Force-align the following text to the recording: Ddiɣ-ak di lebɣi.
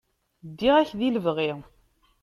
Ddiɣ-ak 0.49 0.89
di 0.99 1.09
lebɣi. 1.09 1.51